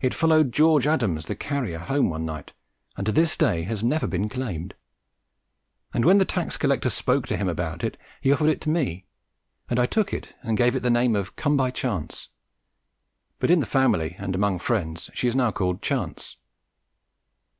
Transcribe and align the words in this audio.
It 0.00 0.14
followed 0.14 0.52
George 0.52 0.86
Adams, 0.86 1.26
the 1.26 1.34
carrier, 1.34 1.80
home 1.80 2.08
one 2.08 2.24
night, 2.24 2.52
and 2.96 3.04
to 3.04 3.10
this 3.10 3.36
day 3.36 3.64
has 3.64 3.82
never 3.82 4.06
been 4.06 4.28
claimed; 4.28 4.74
and 5.92 6.04
when 6.04 6.18
the 6.18 6.24
tax 6.24 6.56
collector 6.56 6.88
spoke 6.88 7.26
to 7.26 7.36
him 7.36 7.48
about 7.48 7.82
it, 7.82 7.96
he 8.20 8.30
offered 8.32 8.48
it 8.48 8.60
to 8.60 8.70
me, 8.70 9.06
and 9.68 9.80
I 9.80 9.86
took 9.86 10.12
it 10.14 10.36
and 10.42 10.56
gave 10.56 10.76
it 10.76 10.84
the 10.84 10.88
name 10.88 11.16
of 11.16 11.34
"Come 11.34 11.56
by 11.56 11.72
chance," 11.72 12.28
but 13.40 13.50
in 13.50 13.58
the 13.58 13.66
family 13.66 14.14
and 14.20 14.36
among 14.36 14.60
friends 14.60 15.10
she 15.14 15.26
is 15.26 15.34
now 15.34 15.50
called 15.50 15.82
"Chance." 15.82 16.36